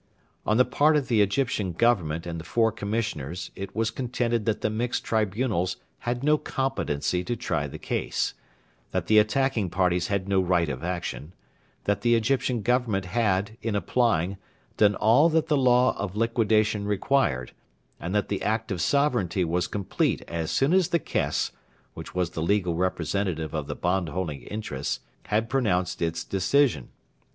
[0.47, 4.61] On the part of the Egyptian Government and the four Commissioners it was contended that
[4.61, 8.33] the Mixed Tribunals had no competency to try the case;
[8.89, 11.33] that the attacking parties had no right of action;
[11.83, 14.37] that the Egyptian Government had, in applying,
[14.75, 17.51] done all that the law of liquidation required;
[17.99, 21.51] and that the act of sovereignty was complete as soon as the Caisse,
[21.93, 26.89] which was the legal representative of the bondholding interest, had pronounced its decision.